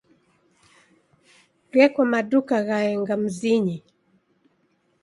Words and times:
Gheko 1.71 2.01
maduka 2.11 2.55
ghaenga 2.67 3.13
mzinyi. 3.23 3.77